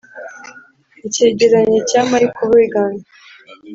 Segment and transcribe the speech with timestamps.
[1.07, 2.93] icyegeranyo cya michael hourigan